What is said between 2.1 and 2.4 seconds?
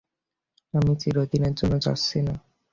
না।